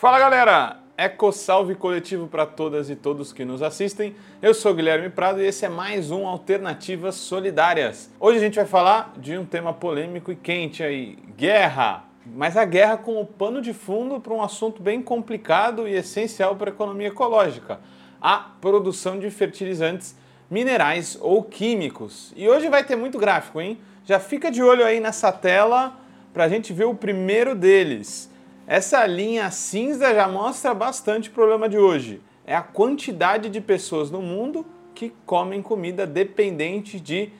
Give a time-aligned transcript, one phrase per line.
[0.00, 0.78] Fala galera!
[0.96, 4.16] Eco Salve Coletivo para todas e todos que nos assistem.
[4.40, 8.10] Eu sou Guilherme Prado e esse é mais um Alternativas Solidárias.
[8.18, 12.04] Hoje a gente vai falar de um tema polêmico e quente aí, guerra.
[12.24, 16.70] Mas a guerra como pano de fundo para um assunto bem complicado e essencial para
[16.70, 17.78] a economia ecológica,
[18.22, 20.16] a produção de fertilizantes
[20.50, 22.32] minerais ou químicos.
[22.34, 23.78] E hoje vai ter muito gráfico, hein?
[24.06, 25.94] Já fica de olho aí nessa tela
[26.32, 28.29] para a gente ver o primeiro deles.
[28.70, 32.20] Essa linha cinza já mostra bastante o problema de hoje.
[32.46, 37.30] É a quantidade de pessoas no mundo que comem comida dependente de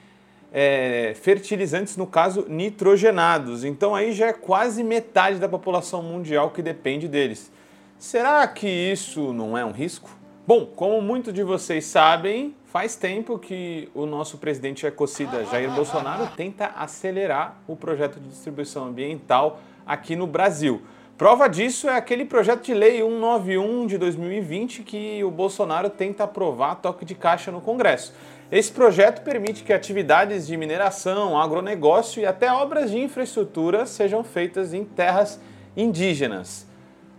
[0.51, 3.63] é, fertilizantes, no caso nitrogenados.
[3.63, 7.49] Então aí já é quase metade da população mundial que depende deles.
[7.97, 10.09] Será que isso não é um risco?
[10.45, 16.27] Bom, como muitos de vocês sabem, faz tempo que o nosso presidente ecocida Jair Bolsonaro
[16.35, 20.81] tenta acelerar o projeto de distribuição ambiental aqui no Brasil.
[21.21, 26.73] Prova disso é aquele projeto de lei 191 de 2020 que o Bolsonaro tenta aprovar
[26.77, 28.11] toque de caixa no Congresso.
[28.51, 34.73] Esse projeto permite que atividades de mineração, agronegócio e até obras de infraestrutura sejam feitas
[34.73, 35.39] em terras
[35.77, 36.65] indígenas.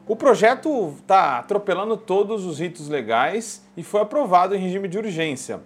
[0.08, 5.60] O projeto está atropelando todos os ritos legais e foi aprovado em regime de urgência.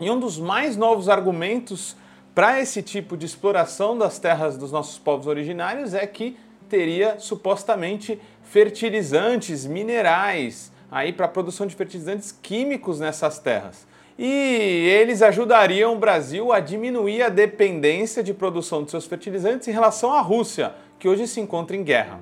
[0.00, 1.94] E um dos mais novos argumentos
[2.34, 8.20] para esse tipo de exploração das terras dos nossos povos originários é que teria supostamente
[8.42, 13.86] fertilizantes minerais aí para a produção de fertilizantes químicos nessas terras.
[14.18, 19.72] E eles ajudariam o Brasil a diminuir a dependência de produção de seus fertilizantes em
[19.72, 22.18] relação à Rússia, que hoje se encontra em guerra.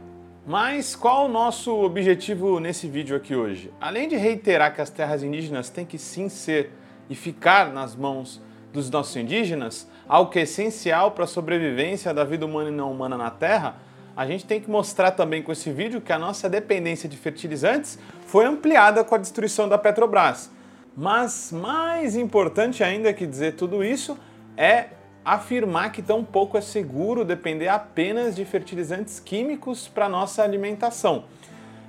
[0.46, 3.72] Mas qual o nosso objetivo nesse vídeo aqui hoje?
[3.80, 6.72] Além de reiterar que as terras indígenas têm que sim ser
[7.08, 8.42] e ficar nas mãos
[8.72, 12.90] dos nossos indígenas, algo que é essencial para a sobrevivência da vida humana e não
[12.90, 13.76] humana na Terra,
[14.16, 17.98] a gente tem que mostrar também com esse vídeo que a nossa dependência de fertilizantes
[18.26, 20.50] foi ampliada com a destruição da Petrobras.
[20.96, 24.16] Mas mais importante ainda que dizer tudo isso
[24.56, 24.86] é
[25.24, 31.24] afirmar que tão pouco é seguro depender apenas de fertilizantes químicos para nossa alimentação,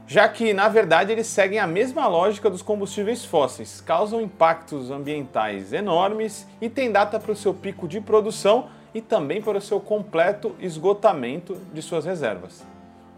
[0.07, 5.73] já que na verdade eles seguem a mesma lógica dos combustíveis fósseis, causam impactos ambientais
[5.73, 9.77] enormes e têm data para o seu pico de produção e também para o seu
[9.77, 12.65] completo esgotamento de suas reservas.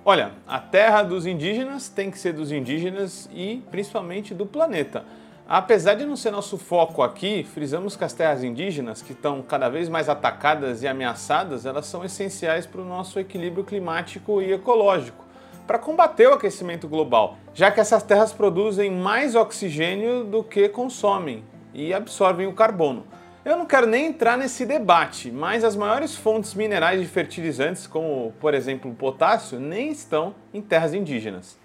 [0.03, 5.05] Olha, a terra dos indígenas tem que ser dos indígenas e principalmente do planeta.
[5.47, 9.69] Apesar de não ser nosso foco aqui, frisamos que as terras indígenas, que estão cada
[9.69, 15.23] vez mais atacadas e ameaçadas, elas são essenciais para o nosso equilíbrio climático e ecológico,
[15.67, 21.43] para combater o aquecimento global, já que essas terras produzem mais oxigênio do que consomem
[21.73, 23.05] e absorvem o carbono.
[23.47, 28.33] Eu não quero nem entrar nesse debate, mas as maiores fontes minerais de fertilizantes, como
[28.41, 31.57] por exemplo o potássio, nem estão em terras indígenas.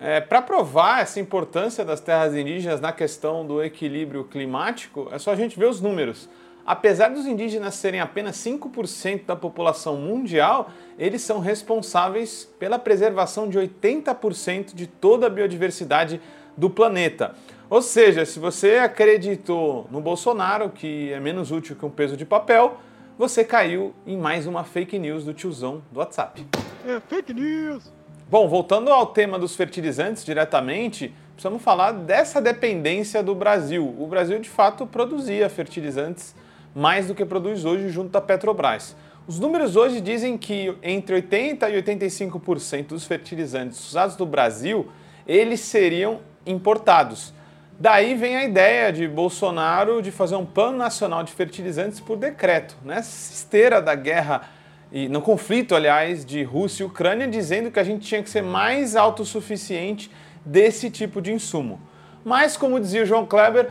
[0.00, 5.30] É, Para provar essa importância das terras indígenas na questão do equilíbrio climático, é só
[5.30, 6.28] a gente ver os números.
[6.66, 13.56] Apesar dos indígenas serem apenas 5% da população mundial, eles são responsáveis pela preservação de
[13.56, 16.20] 80% de toda a biodiversidade
[16.56, 17.36] do planeta.
[17.70, 22.24] Ou seja, se você acreditou no Bolsonaro, que é menos útil que um peso de
[22.24, 22.78] papel,
[23.18, 26.46] você caiu em mais uma fake news do tiozão do WhatsApp.
[26.86, 27.92] É fake news!
[28.30, 33.94] Bom, voltando ao tema dos fertilizantes diretamente, precisamos falar dessa dependência do Brasil.
[33.98, 36.34] O Brasil, de fato, produzia fertilizantes
[36.74, 38.96] mais do que produz hoje junto à Petrobras.
[39.26, 44.90] Os números hoje dizem que entre 80% e 85% dos fertilizantes usados no Brasil,
[45.26, 47.36] eles seriam importados.
[47.80, 52.76] Daí vem a ideia de Bolsonaro de fazer um plano nacional de fertilizantes por decreto,
[52.84, 54.48] nessa esteira da guerra
[54.90, 58.42] e no conflito, aliás, de Rússia e Ucrânia, dizendo que a gente tinha que ser
[58.42, 60.10] mais autossuficiente
[60.44, 61.80] desse tipo de insumo.
[62.24, 63.70] Mas, como dizia o João Kleber!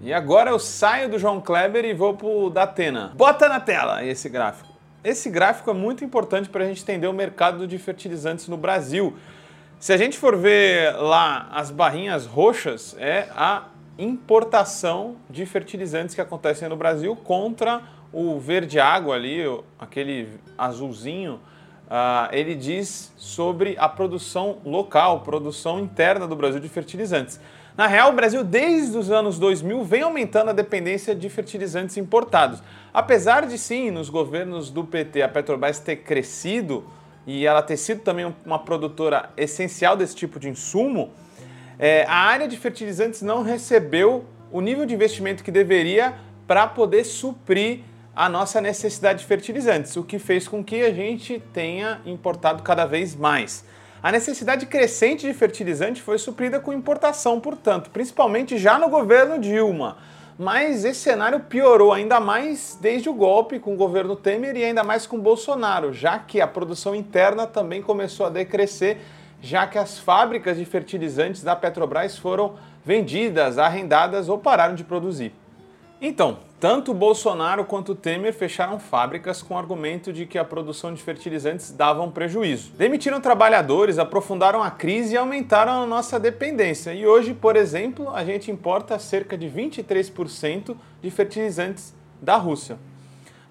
[0.00, 3.12] E agora eu saio do João Kleber e vou pro Datena.
[3.16, 4.72] Bota na tela esse gráfico.
[5.02, 9.16] Esse gráfico é muito importante para a gente entender o mercado de fertilizantes no Brasil
[9.80, 13.64] se a gente for ver lá as barrinhas roxas, é a
[13.96, 17.82] importação de fertilizantes que acontecem no Brasil contra
[18.12, 19.44] o verde água ali,
[19.78, 21.34] aquele azulzinho,
[21.86, 27.40] uh, ele diz sobre a produção local, produção interna do Brasil de fertilizantes.
[27.76, 32.60] Na real, o Brasil, desde os anos 2000, vem aumentando a dependência de fertilizantes importados.
[32.92, 36.84] Apesar de, sim, nos governos do PT, a Petrobras ter crescido
[37.28, 41.12] e ela ter sido também uma produtora essencial desse tipo de insumo,
[41.78, 46.14] é, a área de fertilizantes não recebeu o nível de investimento que deveria
[46.46, 47.80] para poder suprir
[48.16, 52.86] a nossa necessidade de fertilizantes, o que fez com que a gente tenha importado cada
[52.86, 53.62] vez mais.
[54.02, 59.98] A necessidade crescente de fertilizante foi suprida com importação, portanto, principalmente já no governo Dilma.
[60.38, 64.84] Mas esse cenário piorou ainda mais desde o golpe com o governo Temer e ainda
[64.84, 68.98] mais com Bolsonaro, já que a produção interna também começou a decrescer,
[69.42, 72.54] já que as fábricas de fertilizantes da Petrobras foram
[72.84, 75.34] vendidas, arrendadas ou pararam de produzir.
[76.00, 81.00] Então, tanto Bolsonaro quanto Temer fecharam fábricas com o argumento de que a produção de
[81.00, 82.72] fertilizantes dava um prejuízo.
[82.72, 86.92] Demitiram trabalhadores, aprofundaram a crise e aumentaram a nossa dependência.
[86.92, 92.76] E hoje, por exemplo, a gente importa cerca de 23% de fertilizantes da Rússia.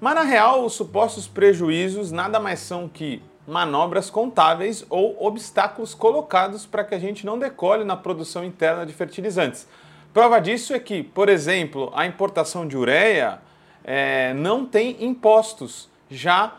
[0.01, 6.65] Mas na real, os supostos prejuízos nada mais são que manobras contábeis ou obstáculos colocados
[6.65, 9.65] para que a gente não decole na produção interna de fertilizantes.
[10.17, 13.37] Prova disso é que, por exemplo, a importação de ureia
[13.83, 15.87] é, não tem impostos.
[16.09, 16.55] Já,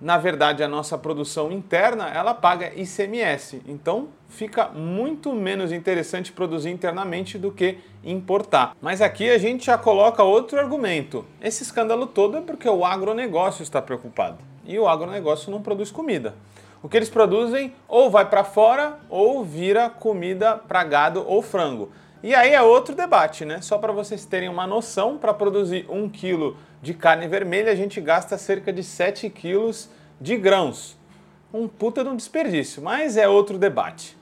[0.00, 3.60] na verdade, a nossa produção interna ela paga ICMS.
[3.68, 8.74] Então, fica muito menos interessante produzir internamente do que importar.
[8.80, 11.22] Mas aqui a gente já coloca outro argumento.
[11.38, 14.38] Esse escândalo todo é porque o agronegócio está preocupado.
[14.64, 16.34] E o agronegócio não produz comida.
[16.82, 21.92] O que eles produzem ou vai para fora ou vira comida para gado ou frango.
[22.22, 23.60] E aí é outro debate, né?
[23.60, 28.00] Só para vocês terem uma noção, para produzir um quilo de carne vermelha, a gente
[28.00, 29.90] gasta cerca de 7 quilos
[30.20, 30.96] de grãos.
[31.52, 34.16] Um puta de um desperdício, mas é outro debate.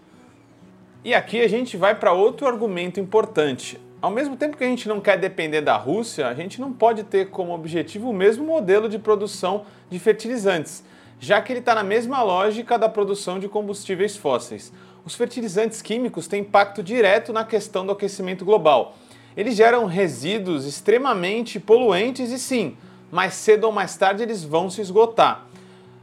[1.04, 3.78] E aqui a gente vai para outro argumento importante.
[4.00, 7.04] Ao mesmo tempo que a gente não quer depender da Rússia, a gente não pode
[7.04, 10.82] ter como objetivo o mesmo modelo de produção de fertilizantes,
[11.18, 14.72] já que ele está na mesma lógica da produção de combustíveis fósseis
[15.10, 18.94] os fertilizantes químicos têm impacto direto na questão do aquecimento global.
[19.36, 22.76] Eles geram resíduos extremamente poluentes e sim,
[23.10, 25.46] mais cedo ou mais tarde eles vão se esgotar.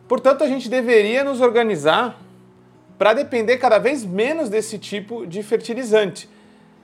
[0.09, 2.19] Portanto, a gente deveria nos organizar
[2.97, 6.29] para depender cada vez menos desse tipo de fertilizante.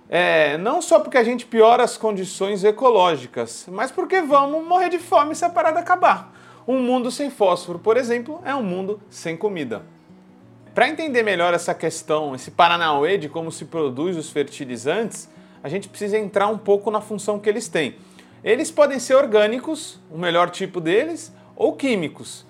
[0.10, 5.00] É, não só porque a gente piora as condições ecológicas, mas porque vamos morrer de
[5.00, 6.34] fome se a parada acabar.
[6.66, 9.84] Um mundo sem fósforo, por exemplo, é um mundo sem comida.
[10.74, 15.30] Para entender melhor essa questão, esse paranauê de como se produz os fertilizantes,
[15.62, 17.96] a gente precisa entrar um pouco na função que eles têm.
[18.44, 22.44] Eles podem ser orgânicos, o melhor tipo deles, ou químicos,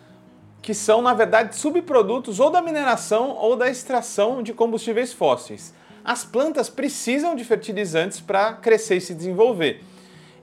[0.61, 5.73] que são, na verdade, subprodutos ou da mineração ou da extração de combustíveis fósseis.
[6.03, 9.83] As plantas precisam de fertilizantes para crescer e se desenvolver.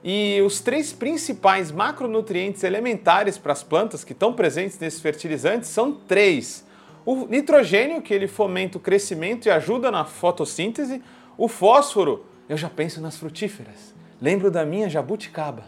[0.03, 5.91] E os três principais macronutrientes elementares para as plantas que estão presentes nesses fertilizantes são
[5.93, 6.69] três
[7.05, 11.01] o nitrogênio, que ele fomenta o crescimento e ajuda na fotossíntese.
[11.37, 13.93] O fósforo, eu já penso nas frutíferas.
[14.21, 15.63] Lembro da minha jabuticaba.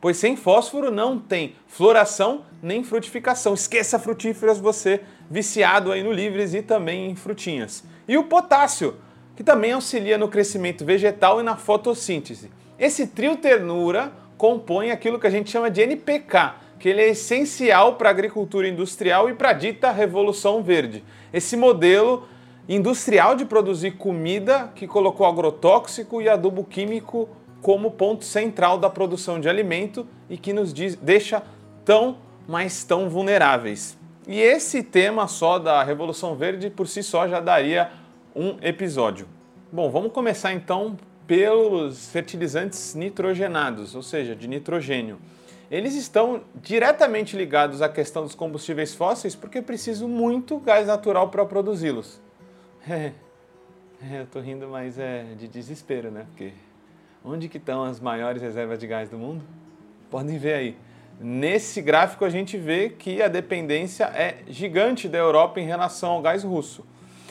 [0.00, 3.54] Pois sem fósforo não tem floração nem frutificação.
[3.54, 7.82] Esqueça frutíferas você viciado aí no livres e também em frutinhas.
[8.06, 8.96] E o potássio,
[9.34, 12.50] que também auxilia no crescimento vegetal e na fotossíntese.
[12.78, 17.94] Esse trio ternura compõe aquilo que a gente chama de NPK, que ele é essencial
[17.94, 21.02] para a agricultura industrial e para a dita Revolução Verde.
[21.32, 22.28] Esse modelo
[22.68, 27.28] industrial de produzir comida que colocou agrotóxico e adubo químico
[27.62, 31.42] como ponto central da produção de alimento e que nos deixa
[31.84, 33.96] tão, mas tão vulneráveis.
[34.26, 37.90] E esse tema só da Revolução Verde por si só já daria
[38.34, 39.28] um episódio.
[39.72, 40.96] Bom, vamos começar então
[41.26, 45.18] pelos fertilizantes nitrogenados, ou seja, de nitrogênio
[45.70, 51.44] eles estão diretamente ligados à questão dos combustíveis fósseis porque preciso muito gás natural para
[51.44, 52.20] produzi-los.
[53.98, 56.26] É, eu estou rindo, mas é de desespero, né?
[56.28, 56.52] Porque
[57.24, 59.42] onde que estão as maiores reservas de gás do mundo?
[60.10, 60.76] Podem ver aí.
[61.18, 66.20] Nesse gráfico a gente vê que a dependência é gigante da Europa em relação ao
[66.20, 66.84] gás russo.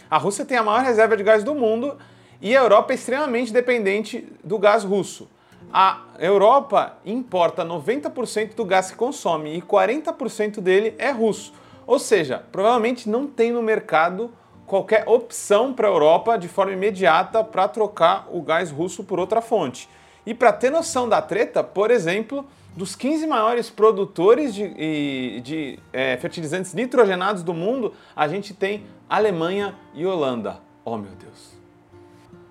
[0.09, 1.97] A Rússia tem a maior reserva de gás do mundo
[2.41, 5.29] e a Europa é extremamente dependente do gás russo.
[5.71, 11.53] A Europa importa 90% do gás que consome e 40% dele é russo.
[11.85, 14.31] Ou seja, provavelmente não tem no mercado
[14.65, 19.41] qualquer opção para a Europa de forma imediata para trocar o gás russo por outra
[19.41, 19.87] fonte.
[20.25, 22.45] E para ter noção da treta, por exemplo,
[22.75, 29.75] dos 15 maiores produtores de, de, é, fertilizantes nitrogenados do mundo, a gente tem Alemanha
[29.93, 30.59] e Holanda.
[30.83, 31.64] Oh meu Deus!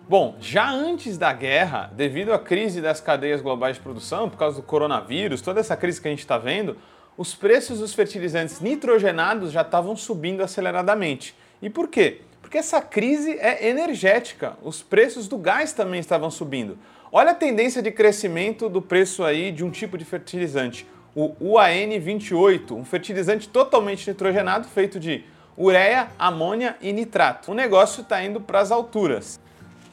[0.07, 4.57] Bom, já antes da guerra, devido à crise das cadeias globais de produção, por causa
[4.57, 6.77] do coronavírus, toda essa crise que a gente está vendo,
[7.17, 11.35] os preços dos fertilizantes nitrogenados já estavam subindo aceleradamente.
[11.63, 12.21] E por quê?
[12.43, 16.77] Porque essa crise é energética, os preços do gás também estavam subindo.
[17.11, 22.73] Olha a tendência de crescimento do preço aí de um tipo de fertilizante, o UAN28,
[22.73, 25.25] um fertilizante totalmente nitrogenado feito de
[25.57, 27.53] ureia, amônia e nitrato.
[27.53, 29.43] O negócio está indo para as alturas.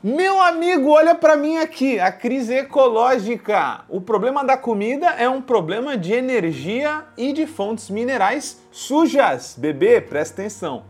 [0.04, 3.82] Meu amigo, olha para mim aqui, a crise ecológica.
[3.88, 9.56] O problema da comida é um problema de energia e de fontes minerais sujas.
[9.56, 10.86] Bebê, presta atenção.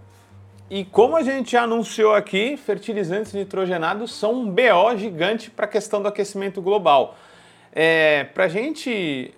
[0.70, 6.02] E como a gente anunciou aqui, fertilizantes nitrogenados são um BO gigante para a questão
[6.02, 7.18] do aquecimento global.
[7.74, 9.34] É, para a gente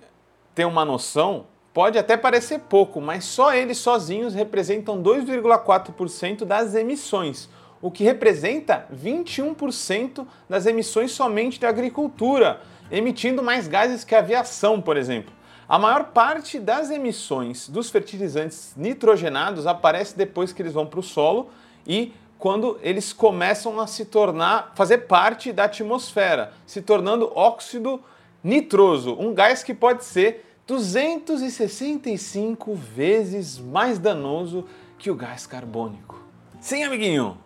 [0.54, 7.50] ter uma noção, pode até parecer pouco, mas só eles sozinhos representam 2,4% das emissões
[7.84, 14.82] o que representa 21% das emissões somente da agricultura, emitindo mais gases que a aviação,
[14.82, 15.34] por exemplo.
[15.68, 21.04] A maior parte das emissões dos fertilizantes nitrogenados aparece depois que eles vão para o
[21.04, 21.50] solo
[21.86, 28.02] e quando eles começam a se tornar, fazer parte da atmosfera, se tornando óxido
[28.42, 34.64] nitroso, um gás que pode ser 265 vezes mais danoso
[34.98, 36.24] que o gás carbônico.
[36.62, 37.43] Sim, amiguinho,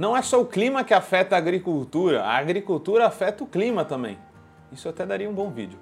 [0.00, 4.18] não é só o clima que afeta a agricultura, a agricultura afeta o clima também.
[4.72, 5.78] Isso até daria um bom vídeo.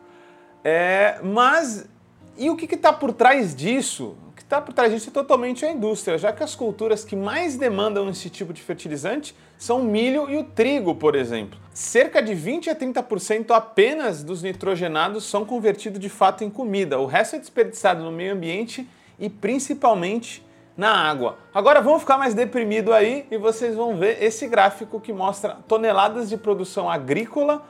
[0.64, 1.88] É, mas
[2.37, 4.16] e o que está por trás disso?
[4.28, 7.14] O que está por trás disso é totalmente a indústria, já que as culturas que
[7.14, 11.56] mais demandam esse tipo de fertilizante são o milho e o trigo, por exemplo.
[11.72, 16.98] Cerca de 20 a 30% apenas dos nitrogenados são convertidos de fato em comida.
[16.98, 18.84] O resto é desperdiçado no meio ambiente
[19.16, 20.44] e principalmente
[20.78, 21.38] na água.
[21.52, 26.28] Agora vamos ficar mais deprimido aí e vocês vão ver esse gráfico que mostra toneladas
[26.28, 27.64] de produção agrícola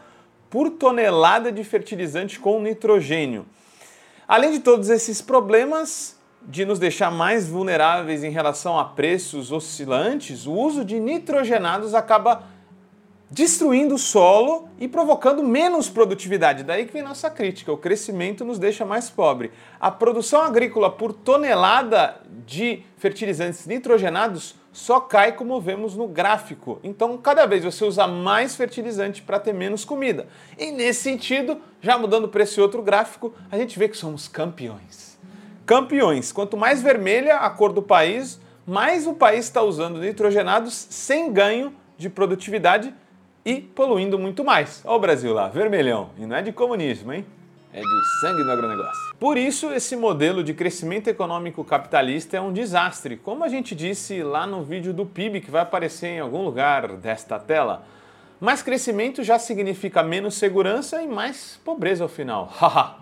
[0.50, 3.46] por tonelada de fertilizante com nitrogênio.
[4.28, 10.46] Além de todos esses problemas de nos deixar mais vulneráveis em relação a preços oscilantes,
[10.46, 12.42] o uso de nitrogenados acaba
[13.30, 16.64] destruindo o solo e provocando menos produtividade.
[16.64, 19.50] Daí que vem nossa crítica: o crescimento nos deixa mais pobre.
[19.78, 26.78] A produção agrícola por tonelada de fertilizantes nitrogenados só cai como vemos no gráfico.
[26.84, 30.28] Então, cada vez você usa mais fertilizante para ter menos comida.
[30.56, 35.18] E nesse sentido, já mudando para esse outro gráfico, a gente vê que somos campeões.
[35.66, 36.30] Campeões.
[36.30, 41.74] Quanto mais vermelha a cor do país, mais o país está usando nitrogenados sem ganho
[41.96, 42.94] de produtividade
[43.48, 44.82] e poluindo muito mais.
[44.84, 46.10] Olha o Brasil lá, vermelhão.
[46.18, 47.24] E não é de comunismo, hein?
[47.72, 49.14] É de sangue no agronegócio.
[49.18, 54.22] Por isso, esse modelo de crescimento econômico capitalista é um desastre, como a gente disse
[54.22, 57.86] lá no vídeo do PIB que vai aparecer em algum lugar desta tela.
[58.38, 62.52] Mais crescimento já significa menos segurança e mais pobreza ao final.
[62.54, 62.96] Haha!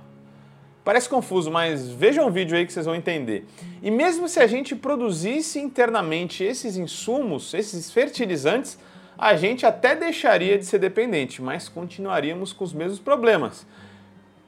[0.84, 3.44] Parece confuso, mas vejam o vídeo aí que vocês vão entender.
[3.82, 8.78] E mesmo se a gente produzisse internamente esses insumos, esses fertilizantes,
[9.18, 13.66] a gente até deixaria de ser dependente, mas continuaríamos com os mesmos problemas.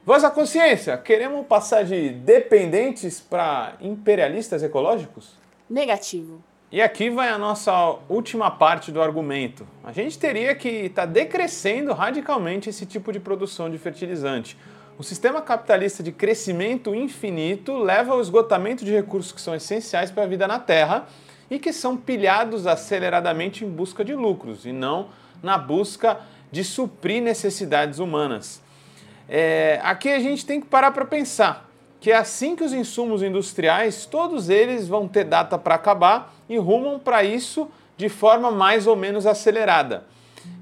[0.05, 5.37] Voz à consciência, queremos passar de dependentes para imperialistas ecológicos?
[5.69, 6.41] Negativo.
[6.71, 9.67] E aqui vai a nossa última parte do argumento.
[9.83, 14.55] A gente teria que estar tá decrescendo radicalmente esse tipo de produção de fertilizante.
[14.97, 20.23] O sistema capitalista de crescimento infinito leva ao esgotamento de recursos que são essenciais para
[20.23, 21.07] a vida na Terra
[21.49, 25.07] e que são pilhados aceleradamente em busca de lucros e não
[25.41, 26.19] na busca
[26.51, 28.61] de suprir necessidades humanas.
[29.27, 33.21] É, aqui a gente tem que parar para pensar que é assim que os insumos
[33.21, 38.87] industriais, todos eles vão ter data para acabar e rumam para isso de forma mais
[38.87, 40.05] ou menos acelerada.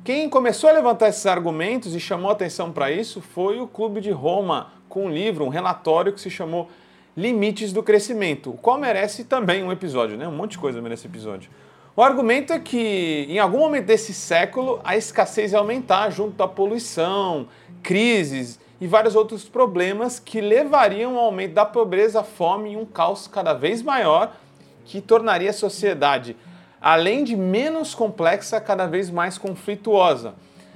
[0.03, 4.09] Quem começou a levantar esses argumentos e chamou atenção para isso foi o Clube de
[4.09, 6.69] Roma, com um livro, um relatório que se chamou
[7.17, 10.27] limites do crescimento, o qual merece também um episódio, né?
[10.27, 11.49] Um monte de coisa merece episódio.
[11.95, 16.47] O argumento é que em algum momento desse século a escassez ia aumentar junto à
[16.47, 17.47] poluição,
[17.81, 23.25] crises e vários outros problemas que levariam ao aumento da pobreza, fome e um caos
[23.25, 24.37] cada vez maior
[24.85, 26.37] que tornaria a sociedade,
[26.79, 30.35] além de menos complexa, cada vez mais conflituosa.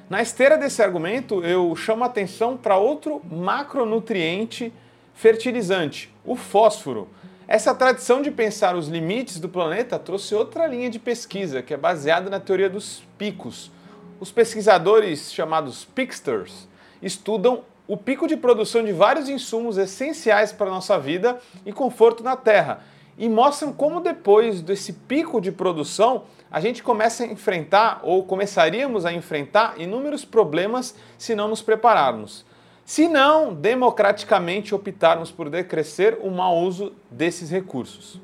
[0.09, 4.73] Na esteira desse argumento, eu chamo a atenção para outro macronutriente
[5.13, 7.07] fertilizante, o fósforo.
[7.47, 11.77] Essa tradição de pensar os limites do planeta trouxe outra linha de pesquisa que é
[11.77, 13.71] baseada na teoria dos picos.
[14.19, 16.67] Os pesquisadores chamados Pixters
[17.01, 22.23] estudam o pico de produção de vários insumos essenciais para a nossa vida e conforto
[22.23, 22.83] na Terra
[23.17, 29.05] e mostram como depois desse pico de produção a gente começa a enfrentar ou começaríamos
[29.05, 32.45] a enfrentar inúmeros problemas se não nos prepararmos
[32.91, 38.19] se não democraticamente optarmos por decrescer o mau uso desses recursos.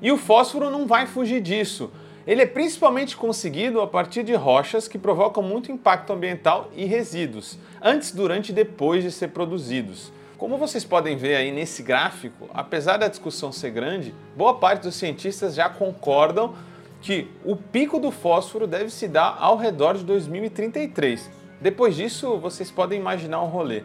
[0.00, 1.90] E o fósforo não vai fugir disso.
[2.28, 7.58] Ele é principalmente conseguido a partir de rochas que provocam muito impacto ambiental e resíduos,
[7.82, 10.12] antes, durante e depois de ser produzidos.
[10.38, 14.94] Como vocês podem ver aí nesse gráfico, apesar da discussão ser grande, boa parte dos
[14.94, 16.54] cientistas já concordam
[17.02, 21.45] que o pico do fósforo deve se dar ao redor de 2033.
[21.60, 23.82] Depois disso, vocês podem imaginar um rolê.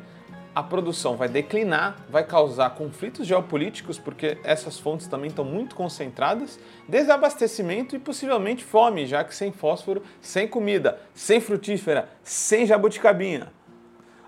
[0.54, 6.60] A produção vai declinar, vai causar conflitos geopolíticos, porque essas fontes também estão muito concentradas,
[6.90, 13.50] desabastecimento e possivelmente fome, já que sem fósforo, sem comida, sem frutífera, sem jabuticabinha.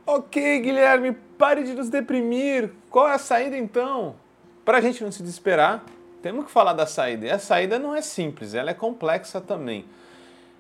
[0.06, 2.72] Ok, Guilherme, pare de nos deprimir.
[2.90, 4.16] Qual é a saída então?
[4.64, 5.84] Para a gente não se desesperar,
[6.22, 7.26] temos que falar da saída.
[7.26, 9.84] E a saída não é simples, ela é complexa também.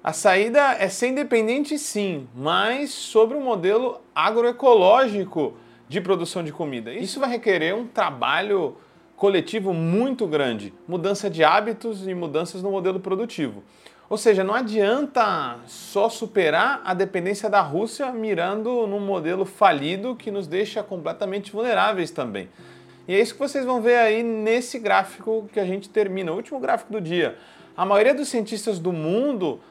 [0.03, 5.53] A saída é ser independente, sim, mas sobre um modelo agroecológico
[5.87, 6.91] de produção de comida.
[6.91, 8.75] Isso vai requerer um trabalho
[9.15, 13.63] coletivo muito grande, mudança de hábitos e mudanças no modelo produtivo.
[14.09, 20.29] Ou seja, não adianta só superar a dependência da Rússia mirando num modelo falido que
[20.29, 22.49] nos deixa completamente vulneráveis também.
[23.07, 26.35] E é isso que vocês vão ver aí nesse gráfico que a gente termina, o
[26.35, 27.37] último gráfico do dia.
[27.75, 29.61] A maioria dos cientistas do mundo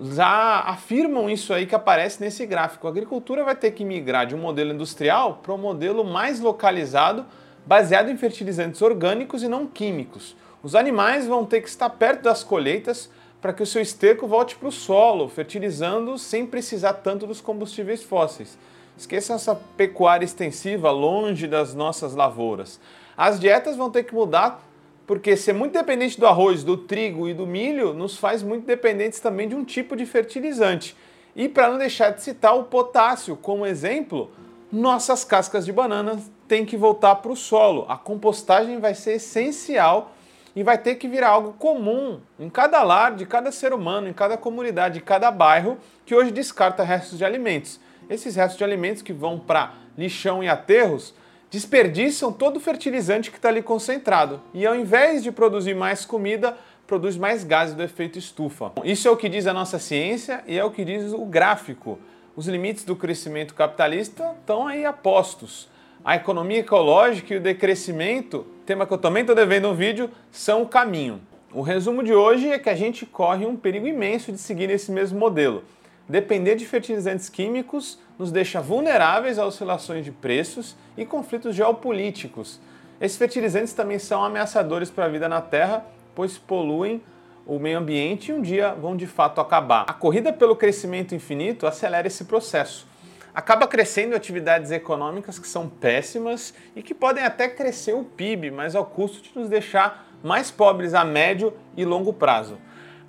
[0.00, 2.86] já afirmam isso aí que aparece nesse gráfico.
[2.86, 7.24] A agricultura vai ter que migrar de um modelo industrial para um modelo mais localizado,
[7.64, 10.36] baseado em fertilizantes orgânicos e não químicos.
[10.62, 13.10] Os animais vão ter que estar perto das colheitas
[13.40, 18.02] para que o seu esterco volte para o solo, fertilizando sem precisar tanto dos combustíveis
[18.02, 18.58] fósseis.
[18.96, 22.80] Esqueçam essa pecuária extensiva longe das nossas lavouras.
[23.16, 24.62] As dietas vão ter que mudar
[25.06, 29.20] porque ser muito dependente do arroz, do trigo e do milho nos faz muito dependentes
[29.20, 30.96] também de um tipo de fertilizante.
[31.36, 34.30] E para não deixar de citar o potássio como exemplo,
[34.70, 37.86] nossas cascas de banana têm que voltar para o solo.
[37.88, 40.12] A compostagem vai ser essencial
[40.54, 44.12] e vai ter que virar algo comum em cada lar, de cada ser humano, em
[44.12, 49.02] cada comunidade, em cada bairro que hoje descarta restos de alimentos esses restos de alimentos
[49.02, 51.14] que vão para lixão e aterros
[51.54, 54.40] desperdiçam todo o fertilizante que está ali concentrado.
[54.52, 58.72] E ao invés de produzir mais comida, produz mais gases do efeito estufa.
[58.82, 61.96] Isso é o que diz a nossa ciência e é o que diz o gráfico.
[62.34, 65.68] Os limites do crescimento capitalista estão aí apostos.
[66.04, 70.62] A economia ecológica e o decrescimento, tema que eu também estou devendo um vídeo, são
[70.62, 71.20] o caminho.
[71.52, 74.90] O resumo de hoje é que a gente corre um perigo imenso de seguir esse
[74.90, 75.62] mesmo modelo
[76.08, 82.60] depender de fertilizantes químicos nos deixa vulneráveis a oscilações de preços e conflitos geopolíticos.
[83.00, 87.02] Esses fertilizantes também são ameaçadores para a vida na Terra, pois poluem
[87.46, 89.84] o meio ambiente e um dia vão de fato acabar.
[89.88, 92.86] A corrida pelo crescimento infinito acelera esse processo.
[93.34, 98.76] Acaba crescendo atividades econômicas que são péssimas e que podem até crescer o PIB, mas
[98.76, 102.58] ao custo de nos deixar mais pobres a médio e longo prazo.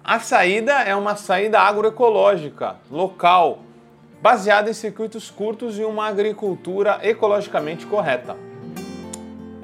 [0.07, 3.61] A saída é uma saída agroecológica, local,
[4.21, 8.37] baseada em circuitos curtos e uma agricultura ecologicamente correta.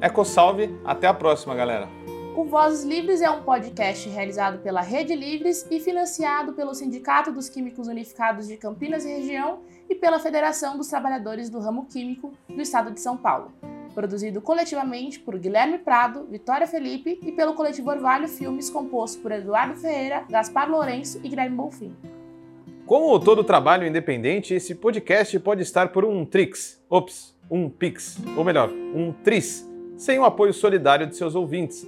[0.01, 1.87] EcoSalve, até a próxima, galera!
[2.35, 7.49] O Vozes Livres é um podcast realizado pela Rede Livres e financiado pelo Sindicato dos
[7.49, 12.61] Químicos Unificados de Campinas e Região e pela Federação dos Trabalhadores do Ramo Químico do
[12.61, 13.51] Estado de São Paulo
[13.91, 19.75] produzido coletivamente por Guilherme Prado, Vitória Felipe e pelo coletivo Orvalho Filmes, composto por Eduardo
[19.75, 21.93] Ferreira, Gaspar Lourenço e Guilherme Bonfim.
[22.85, 28.43] Como todo trabalho independente, esse podcast pode estar por um Trix, ops, um Pix, ou
[28.43, 31.87] melhor, um Tris, sem o apoio solidário de seus ouvintes.